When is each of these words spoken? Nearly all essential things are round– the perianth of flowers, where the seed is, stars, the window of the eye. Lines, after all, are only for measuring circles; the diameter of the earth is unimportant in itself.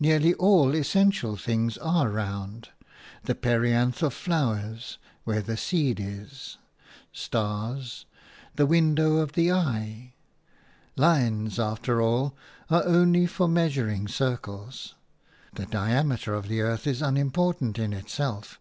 Nearly 0.00 0.32
all 0.32 0.74
essential 0.74 1.36
things 1.36 1.76
are 1.76 2.08
round– 2.08 2.70
the 3.24 3.34
perianth 3.34 4.02
of 4.02 4.14
flowers, 4.14 4.96
where 5.24 5.42
the 5.42 5.58
seed 5.58 6.00
is, 6.02 6.56
stars, 7.12 8.06
the 8.54 8.64
window 8.64 9.18
of 9.18 9.32
the 9.32 9.52
eye. 9.52 10.14
Lines, 10.96 11.58
after 11.58 12.00
all, 12.00 12.34
are 12.70 12.86
only 12.86 13.26
for 13.26 13.48
measuring 13.48 14.08
circles; 14.08 14.94
the 15.52 15.66
diameter 15.66 16.32
of 16.32 16.48
the 16.48 16.62
earth 16.62 16.86
is 16.86 17.02
unimportant 17.02 17.78
in 17.78 17.92
itself. 17.92 18.58